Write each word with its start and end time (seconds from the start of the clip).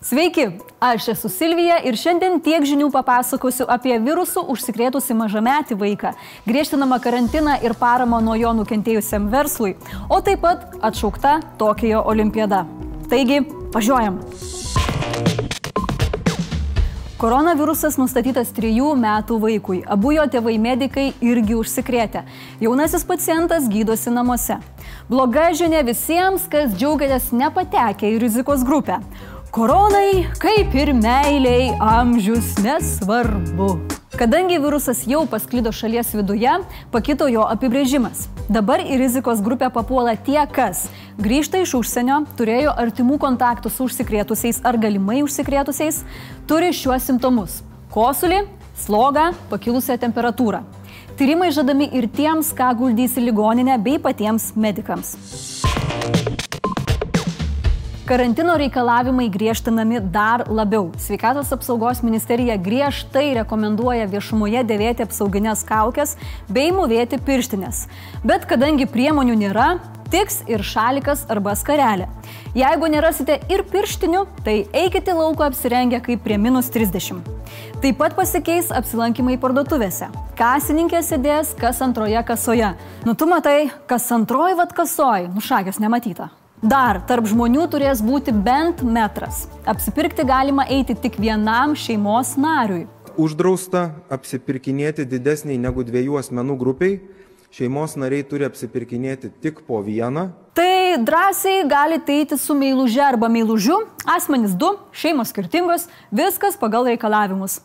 Sveiki, 0.00 0.48
aš 0.80 1.08
esu 1.08 1.28
Silvija 1.28 1.78
ir 1.86 1.96
šiandien 1.96 2.40
tiek 2.44 2.64
žinių 2.66 2.90
papasakosiu 2.92 3.64
apie 3.70 3.96
virusų 4.04 4.42
užsikrėtusi 4.52 5.16
mažametį 5.16 5.78
vaiką, 5.80 6.12
griežtinamą 6.48 7.00
karantiną 7.00 7.56
ir 7.64 7.76
paramą 7.80 8.20
nuo 8.24 8.36
jo 8.36 8.52
nukentėjusiam 8.58 9.30
verslui, 9.32 9.76
o 10.08 10.20
taip 10.20 10.44
pat 10.44 10.76
atšaukta 10.84 11.38
Tokijo 11.58 12.04
olimpiada. 12.04 12.64
Taigi, 13.08 13.40
važiuojam. 13.72 14.20
Koronavirusas 17.24 17.94
nustatytas 17.96 18.50
trijų 18.52 18.90
metų 19.00 19.38
vaikui. 19.40 19.78
Abu 19.88 20.10
jo 20.12 20.26
tėvai 20.28 20.58
medikai 20.60 21.06
irgi 21.24 21.54
užsikrėtė. 21.56 22.20
Jaunasis 22.60 23.06
pacientas 23.08 23.70
gydosi 23.72 24.12
namuose. 24.12 24.58
Bloga 25.08 25.46
žinia 25.56 25.80
visiems, 25.86 26.44
kas 26.52 26.74
džiaugiatės 26.76 27.30
nepatekę 27.32 28.10
į 28.12 28.18
rizikos 28.26 28.66
grupę. 28.68 28.98
Koronai, 29.54 30.24
kaip 30.42 30.72
ir 30.74 30.90
meiliai, 30.98 31.68
amžius 31.78 32.56
nesvarbu. 32.58 33.68
Kadangi 34.18 34.56
virusas 34.58 35.04
jau 35.06 35.20
pasklido 35.30 35.70
šalies 35.70 36.08
viduje, 36.10 36.56
pakito 36.90 37.28
jo 37.30 37.44
apibrėžimas. 37.46 38.24
Dabar 38.50 38.82
į 38.82 38.98
rizikos 38.98 39.38
grupę 39.46 39.68
papuola 39.70 40.16
tie, 40.18 40.40
kas 40.50 40.88
grįžta 41.22 41.60
iš 41.62 41.76
užsienio, 41.78 42.24
turėjo 42.34 42.74
artimų 42.82 43.20
kontaktų 43.22 43.70
su 43.70 43.86
užsikrėtusiais 43.86 44.58
ar 44.66 44.74
galimai 44.74 45.20
užsikrėtusiais, 45.22 46.02
turi 46.50 46.72
šiuos 46.74 47.06
simptomus- 47.06 47.60
kosulį, 47.94 48.48
slogą, 48.74 49.30
pakilusią 49.54 50.00
temperatūrą. 50.02 50.64
Tyrimai 51.14 51.54
žadami 51.54 51.92
ir 51.94 52.10
tiems, 52.10 52.50
ką 52.50 52.74
guldys 52.74 53.14
į 53.14 53.30
ligoninę, 53.30 53.78
bei 53.78 54.02
patiems 54.02 54.50
medikams. 54.56 55.14
Karantino 58.04 58.52
reikalavimai 58.60 59.30
griežtinami 59.32 59.96
dar 60.12 60.42
labiau. 60.52 60.90
Sveikatos 61.00 61.48
apsaugos 61.56 62.02
ministerija 62.04 62.58
griežtai 62.60 63.30
rekomenduoja 63.38 64.04
viešumoje 64.12 64.60
dėvėti 64.68 65.06
apsauginės 65.06 65.62
kaukės 65.64 66.12
bei 66.52 66.68
mūvėti 66.68 67.16
pirštinės. 67.24 67.86
Bet 68.20 68.44
kadangi 68.50 68.84
priemonių 68.84 69.38
nėra, 69.46 69.70
tiks 70.12 70.42
ir 70.52 70.60
šalikas 70.60 71.24
arba 71.32 71.56
skarelė. 71.56 72.10
Jeigu 72.52 72.92
nerasite 72.92 73.38
ir 73.48 73.64
pirštinių, 73.72 74.26
tai 74.44 74.58
eikite 74.84 75.16
lauko 75.16 75.48
apsirengę 75.48 76.04
kaip 76.04 76.20
prie 76.28 76.36
minus 76.36 76.68
30. 76.76 77.24
Taip 77.80 78.00
pat 78.04 78.20
pasikeis 78.20 78.68
apsilankimai 78.68 79.40
parduotuvėse. 79.40 80.12
Kasininkė 80.36 81.00
sėdės 81.00 81.56
kas 81.56 81.80
antroje 81.80 82.20
kasoje. 82.28 82.74
Nu 83.08 83.16
tu 83.16 83.32
matai, 83.32 83.70
kas 83.88 84.12
antroji 84.12 84.60
vad 84.60 84.76
kasoj, 84.76 85.30
nušakės 85.32 85.80
nematyta. 85.80 86.34
Dar 86.64 86.96
tarp 87.04 87.26
žmonių 87.28 87.66
turės 87.68 88.00
būti 88.00 88.32
bent 88.32 88.78
metras. 88.88 89.42
Apsipirkti 89.68 90.24
galima 90.24 90.64
eiti 90.72 90.94
tik 90.96 91.18
vienam 91.20 91.74
šeimos 91.76 92.30
nariui. 92.40 92.86
Uždrausta 93.20 93.82
apsipirkinėti 94.08 95.04
didesniai 95.04 95.58
negu 95.60 95.84
dviejų 95.84 96.16
asmenų 96.22 96.56
grupiai. 96.62 96.94
Šeimos 97.52 97.98
nariai 98.00 98.24
turi 98.24 98.48
apsipirkinėti 98.48 99.28
tik 99.44 99.60
po 99.68 99.82
vieną. 99.84 100.30
Tai 100.56 101.04
drąsiai 101.04 101.68
galite 101.68 102.16
eiti 102.16 102.40
su 102.40 102.56
meiluže 102.56 103.04
arba 103.04 103.28
meilužiu, 103.28 103.82
asmenys 104.16 104.56
du, 104.56 104.72
šeimos 104.96 105.36
skirtingos, 105.36 105.84
viskas 106.08 106.56
pagal 106.56 106.88
reikalavimus. 106.88 107.60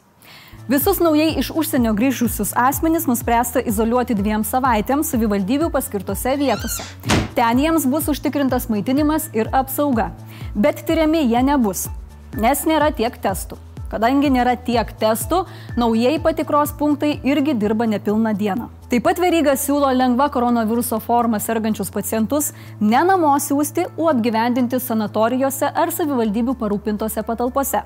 Visus 0.70 1.00
naujai 1.02 1.32
iš 1.42 1.48
užsienio 1.58 1.96
grįžusius 1.98 2.52
asmenys 2.54 3.08
nuspręsta 3.10 3.64
izoliuoti 3.72 4.14
dviem 4.14 4.44
savaitėms 4.46 5.08
savivaldybių 5.10 5.72
paskirtose 5.74 6.36
vietose. 6.38 6.84
Ten 7.34 7.58
jiems 7.58 7.88
bus 7.90 8.06
užtikrintas 8.14 8.68
maitinimas 8.70 9.32
ir 9.34 9.48
apsauga. 9.50 10.12
Bet 10.54 10.84
tyriami 10.86 11.24
jie 11.24 11.42
nebus, 11.48 11.88
nes 12.38 12.62
nėra 12.70 12.92
tiek 12.94 13.18
testų. 13.24 13.58
Kadangi 13.90 14.30
nėra 14.30 14.54
tiek 14.62 14.92
testų, 15.02 15.40
naujieji 15.82 16.20
patikros 16.22 16.76
punktai 16.78 17.16
irgi 17.26 17.56
dirba 17.58 17.88
nepilną 17.90 18.36
dieną. 18.38 18.68
Taip 18.92 19.08
pat 19.08 19.18
veryga 19.24 19.56
siūlo 19.58 19.90
lengva 19.96 20.28
koronaviruso 20.30 21.00
forma 21.02 21.40
sergančius 21.42 21.90
pacientus 21.90 22.52
ne 22.80 23.02
namo 23.10 23.32
siūsti, 23.42 23.88
o 23.98 24.12
apgyvendinti 24.14 24.78
sanatorijose 24.78 25.66
ar 25.74 25.90
savivaldybių 25.98 26.54
parūpintose 26.62 27.26
patalpose. 27.26 27.82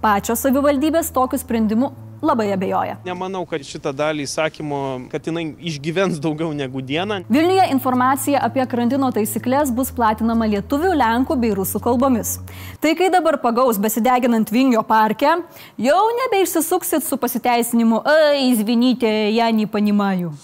Pačios 0.00 0.46
savivaldybės 0.46 1.12
tokiu 1.12 1.42
sprendimu 1.44 1.92
labai 2.22 2.52
abejoja. 2.54 2.96
Nemanau, 3.06 3.42
kad 3.48 3.64
šitą 3.66 3.92
dalį 3.96 4.26
įsakymo, 4.28 4.80
kad 5.12 5.26
jinai 5.26 5.48
išgyvens 5.58 6.20
daugiau 6.22 6.52
negu 6.56 6.82
dieną. 6.84 7.22
Vilniuje 7.32 7.66
informacija 7.74 8.42
apie 8.46 8.64
karantino 8.70 9.10
taisyklės 9.14 9.74
bus 9.74 9.90
platinama 9.94 10.46
lietuvių, 10.54 10.94
lenkų 11.02 11.38
bei 11.42 11.54
rusų 11.58 11.82
kalbomis. 11.82 12.38
Tai 12.82 12.94
kai 12.98 13.10
dabar 13.12 13.40
pagaus 13.42 13.80
besideginant 13.82 14.54
Vingio 14.54 14.84
parke, 14.86 15.34
jau 15.82 16.02
nebeišsisuksit 16.22 17.04
su 17.06 17.18
pasiteisinimu, 17.18 18.02
ai, 18.06 18.50
izvinytė, 18.52 19.12
ja 19.34 19.50
nepanimaju. 19.54 20.36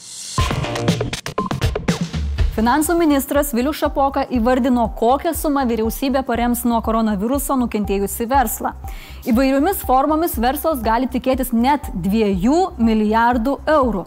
Finansų 2.58 2.96
ministras 2.98 3.52
Vilius 3.54 3.78
Šapoka 3.78 4.24
įvardino, 4.34 4.88
kokią 4.98 5.30
sumą 5.38 5.62
vyriausybė 5.70 6.24
parems 6.26 6.64
nuo 6.66 6.80
koronaviruso 6.82 7.54
nukentėjusi 7.60 8.24
verslą. 8.26 8.72
Įvairiomis 9.30 9.84
formomis 9.86 10.34
verslas 10.42 10.82
gali 10.82 11.06
tikėtis 11.06 11.52
net 11.54 11.86
2 11.94 12.64
milijardų 12.82 13.54
eurų. 13.76 14.02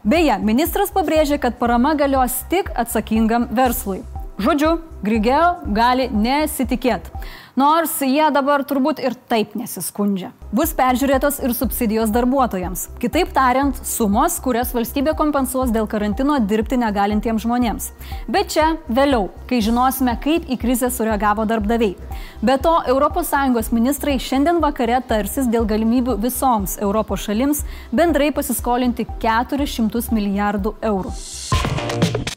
Beje, 0.00 0.38
ministras 0.40 0.94
pabrėžė, 0.96 1.36
kad 1.44 1.60
parama 1.60 1.92
galios 1.92 2.38
tik 2.48 2.72
atsakingam 2.72 3.44
verslui. 3.52 4.00
Žodžiu, 4.40 4.78
Grigeo 5.04 5.58
gali 5.76 6.08
nesitikėti. 6.08 7.12
Nors 7.60 7.98
jie 8.00 8.24
dabar 8.32 8.62
turbūt 8.64 9.00
ir 9.02 9.12
taip 9.28 9.56
nesiskundžia. 9.58 10.30
Bus 10.54 10.70
peržiūrėtos 10.78 11.40
ir 11.44 11.52
subsidijos 11.52 12.12
darbuotojams. 12.14 12.86
Kitaip 13.02 13.34
tariant, 13.36 13.76
sumos, 13.84 14.38
kurias 14.40 14.70
valstybė 14.72 15.12
kompensuos 15.18 15.72
dėl 15.74 15.88
karantino 15.90 16.38
dirbti 16.40 16.78
negalintiems 16.80 17.44
žmonėms. 17.44 17.90
Bet 18.30 18.54
čia 18.54 18.70
vėliau, 18.88 19.28
kai 19.50 19.60
žinosime, 19.66 20.16
kaip 20.24 20.48
į 20.48 20.60
krizę 20.62 20.88
sureagavo 20.94 21.44
darbdaviai. 21.50 21.98
Be 22.40 22.56
to, 22.62 22.78
ES 22.86 23.72
ministrai 23.76 24.16
šiandien 24.22 24.62
vakare 24.64 25.02
tarsis 25.10 25.50
dėl 25.50 25.68
galimybių 25.68 26.16
visoms 26.22 26.78
Europos 26.80 27.26
šalims 27.26 27.64
bendrai 27.92 28.30
pasiskolinti 28.32 29.08
400 29.20 30.14
milijardų 30.16 30.76
eurų. 30.94 32.29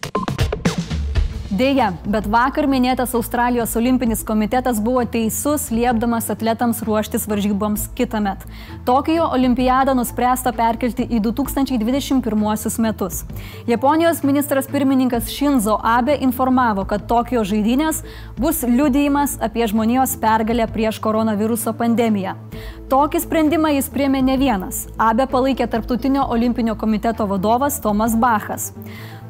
Deja, 1.54 1.92
bet 2.10 2.26
vakar 2.26 2.66
minėtas 2.66 3.12
Australijos 3.14 3.76
olimpinis 3.78 4.24
komitetas 4.26 4.80
buvo 4.82 5.04
teisus, 5.06 5.68
liepdamas 5.70 6.32
atletams 6.34 6.80
ruoštis 6.82 7.28
varžyboms 7.30 7.84
kitą 7.94 8.24
metą. 8.26 8.50
Tokijo 8.88 9.28
olimpiadą 9.36 9.94
nuspręsta 9.94 10.50
perkelti 10.58 11.06
į 11.06 11.20
2021 11.28 12.80
metus. 12.82 13.22
Japonijos 13.70 14.24
ministras 14.26 14.66
pirmininkas 14.66 15.30
Shinzo 15.30 15.78
Abe 15.78 16.18
informavo, 16.26 16.88
kad 16.90 17.06
Tokijo 17.06 17.46
žaidynės 17.46 18.02
bus 18.40 18.64
liudijimas 18.66 19.38
apie 19.38 19.70
žmonijos 19.70 20.18
pergalę 20.18 20.66
prieš 20.74 20.98
koronaviruso 21.06 21.76
pandemiją. 21.78 22.34
Tokį 22.90 23.22
sprendimą 23.24 23.76
jis 23.78 23.94
priemė 23.94 24.26
ne 24.26 24.42
vienas. 24.42 24.88
Abe 24.98 25.30
palaikė 25.30 25.70
Tarptautinio 25.70 26.26
olimpinio 26.34 26.74
komiteto 26.78 27.30
vadovas 27.30 27.78
Tomas 27.82 28.18
Bachas. 28.18 28.72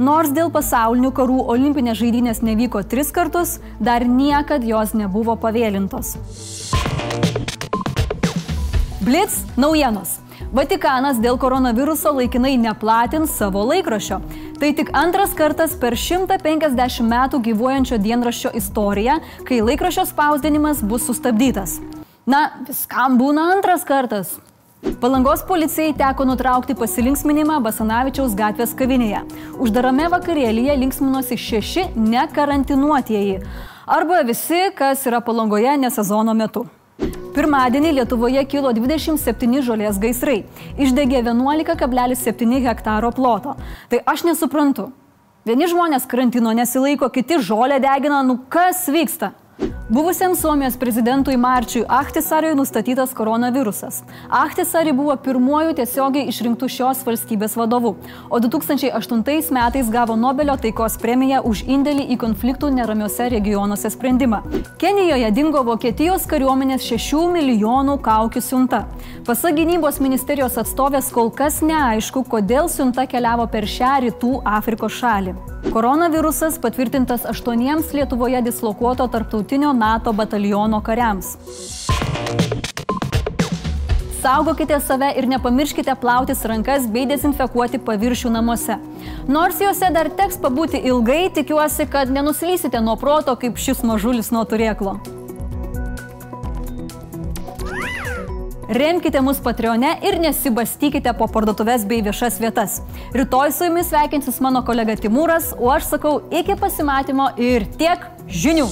Nors 0.01 0.31
dėl 0.33 0.49
pasaulinių 0.49 1.11
karų 1.13 1.35
olimpinės 1.53 1.99
žaidynės 1.99 2.39
nevyko 2.41 2.81
tris 2.89 3.11
kartus, 3.13 3.59
dar 3.77 4.01
niekad 4.01 4.63
jos 4.65 4.95
nebuvo 4.97 5.35
pavėlintos. 5.37 6.15
Blitz 9.03 9.43
naujienos. 9.53 10.17
Vatikanas 10.53 11.19
dėl 11.21 11.37
koronaviruso 11.37 12.09
laikinai 12.17 12.55
neplatins 12.57 13.35
savo 13.37 13.61
laikraščio. 13.69 14.17
Tai 14.57 14.71
tik 14.73 14.89
antras 14.97 15.35
kartas 15.37 15.75
per 15.77 15.93
150 15.93 17.05
metų 17.05 17.41
gyvuojančio 17.49 17.99
dienraščio 18.01 18.53
istoriją, 18.57 19.19
kai 19.45 19.61
laikraščio 19.61 20.07
spausdinimas 20.09 20.81
bus 20.81 21.05
sustabdytas. 21.05 21.77
Na, 22.25 22.47
viskam 22.65 23.19
būna 23.21 23.51
antras 23.57 23.85
kartas. 23.85 24.39
Palangos 24.83 25.43
policijai 25.47 25.93
teko 25.95 26.25
nutraukti 26.27 26.75
pasilinksminimą 26.75 27.59
Basanavičiaus 27.63 28.33
gatvės 28.35 28.73
kavinėje. 28.75 29.21
Uždarame 29.63 30.09
vakarėlyje 30.11 30.75
linksminosi 30.81 31.37
šeši 31.39 31.85
nekarantinuotieji. 31.95 33.37
Arba 33.87 34.21
visi, 34.27 34.59
kas 34.75 35.05
yra 35.07 35.21
palangoje 35.23 35.77
ne 35.79 35.91
sezono 35.91 36.35
metu. 36.35 36.65
Pirmadienį 37.33 37.93
Lietuvoje 37.97 38.43
kilo 38.51 38.73
27 38.75 39.63
žolės 39.63 39.99
gaisrai. 40.03 40.43
Išdegė 40.75 41.23
11,7 41.23 42.59
hektaro 42.67 43.11
ploto. 43.15 43.55
Tai 43.89 44.01
aš 44.03 44.27
nesuprantu. 44.27 44.89
Vieni 45.47 45.67
žmonės 45.71 46.07
karantino 46.11 46.51
nesilaiko, 46.55 47.07
kiti 47.11 47.39
žolę 47.39 47.79
degina, 47.83 48.19
nu 48.23 48.37
kas 48.51 48.85
vyksta? 48.91 49.31
Buvusiam 49.93 50.35
Suomijos 50.35 50.77
prezidentui 50.77 51.37
Marčiui 51.37 51.85
Ahtisariui 51.87 52.55
nustatytas 52.55 53.13
koronavirusas. 53.13 54.03
Ahtisari 54.29 54.93
buvo 54.93 55.13
pirmuoju 55.25 55.75
tiesiogiai 55.77 56.31
išrinktų 56.31 56.69
šios 56.75 57.03
valstybės 57.05 57.53
vadovu, 57.59 57.91
o 58.25 58.39
2008 58.41 59.53
metais 59.53 59.91
gavo 59.93 60.15
Nobelio 60.17 60.57
taikos 60.57 60.97
premiją 60.97 61.43
už 61.45 61.61
indėlį 61.75 62.07
į 62.09 62.17
konfliktų 62.25 62.71
neramiuose 62.73 63.29
regionuose 63.35 63.93
sprendimą. 63.93 64.41
Kenijoje 64.81 65.29
dingo 65.37 65.61
Vokietijos 65.69 66.25
kariuomenės 66.25 66.89
6 66.89 67.29
milijonų 67.37 67.99
kaukių 68.01 68.41
siunta. 68.41 68.87
Pasak 69.29 69.61
gynybos 69.61 70.01
ministerijos 70.01 70.57
atstovės 70.57 71.13
kol 71.13 71.29
kas 71.29 71.61
neaišku, 71.61 72.25
kodėl 72.33 72.65
siunta 72.65 73.05
keliavo 73.05 73.45
per 73.45 73.69
šią 73.69 73.99
rytų 74.07 74.39
Afrikos 74.57 75.03
šalį. 75.03 75.37
Koronavirusas 75.71 76.59
patvirtintas 76.61 77.23
aštuoniems 77.25 77.93
Lietuvoje 77.93 78.41
dislokuoto 78.41 79.07
tarptautinio 79.07 79.71
NATO 79.83 80.13
bataliono 80.13 80.81
kariams. 80.81 81.27
Saugokite 84.21 84.79
save 84.79 85.09
ir 85.17 85.25
nepamirškite 85.27 85.95
plautis 86.01 86.45
rankas 86.47 86.85
bei 86.93 87.03
dezinfekuoti 87.09 87.81
paviršių 87.83 88.31
namuose. 88.31 88.77
Nors 89.27 89.59
juose 89.59 89.89
dar 89.91 90.07
teks 90.19 90.39
pabūti 90.45 90.79
ilgai, 90.87 91.25
tikiuosi, 91.35 91.89
kad 91.91 92.13
nenuslysite 92.15 92.79
nuo 92.85 92.95
proto 93.01 93.35
kaip 93.41 93.59
šis 93.59 93.83
mažulis 93.83 94.31
nuo 94.31 94.45
turėklo. 94.47 94.95
Remkite 98.79 99.19
mus 99.21 99.43
Patreone 99.43 99.97
ir 100.07 100.21
nesibastykite 100.23 101.11
po 101.19 101.27
parduotuvės 101.27 101.83
bei 101.89 101.99
viešas 102.07 102.39
vietas. 102.39 102.79
Rytoj 103.11 103.51
su 103.51 103.67
jumis 103.67 103.91
sveikinsis 103.91 104.39
mano 104.39 104.63
kolega 104.63 104.95
Timūras, 104.95 105.51
o 105.59 105.67
aš 105.75 105.91
sakau 105.97 106.21
iki 106.31 106.55
pasimatymo 106.63 107.33
ir 107.51 107.67
tiek 107.75 108.07
žinių. 108.31 108.71